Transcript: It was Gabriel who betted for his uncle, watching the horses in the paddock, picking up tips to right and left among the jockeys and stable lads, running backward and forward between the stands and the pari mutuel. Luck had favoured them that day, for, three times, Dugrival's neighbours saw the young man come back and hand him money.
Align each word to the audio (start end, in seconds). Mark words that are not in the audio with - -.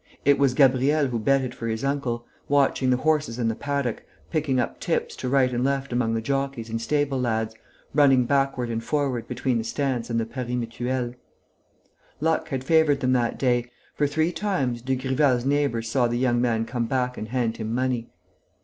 It 0.25 0.39
was 0.39 0.55
Gabriel 0.55 1.05
who 1.09 1.19
betted 1.19 1.53
for 1.53 1.67
his 1.67 1.83
uncle, 1.83 2.25
watching 2.49 2.89
the 2.89 2.97
horses 2.97 3.37
in 3.37 3.49
the 3.49 3.55
paddock, 3.55 4.01
picking 4.31 4.59
up 4.59 4.79
tips 4.79 5.15
to 5.17 5.29
right 5.29 5.53
and 5.53 5.63
left 5.63 5.93
among 5.93 6.15
the 6.15 6.23
jockeys 6.23 6.71
and 6.71 6.81
stable 6.81 7.21
lads, 7.21 7.53
running 7.93 8.25
backward 8.25 8.71
and 8.71 8.83
forward 8.83 9.27
between 9.27 9.59
the 9.59 9.63
stands 9.63 10.09
and 10.09 10.19
the 10.19 10.25
pari 10.25 10.55
mutuel. 10.55 11.13
Luck 12.19 12.49
had 12.49 12.63
favoured 12.63 13.01
them 13.01 13.13
that 13.13 13.37
day, 13.37 13.69
for, 13.93 14.07
three 14.07 14.31
times, 14.31 14.81
Dugrival's 14.81 15.45
neighbours 15.45 15.87
saw 15.87 16.07
the 16.07 16.17
young 16.17 16.41
man 16.41 16.65
come 16.65 16.87
back 16.87 17.15
and 17.15 17.27
hand 17.27 17.57
him 17.57 17.71
money. 17.71 18.09